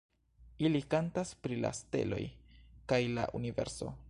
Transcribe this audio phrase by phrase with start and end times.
[0.69, 2.21] Ili kantas pri la steloj
[2.93, 3.97] kaj la universo.